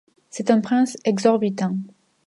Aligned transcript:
C’est 0.31 0.49
un 0.49 0.61
prince 0.61 0.97
exorbitant. 1.05 1.77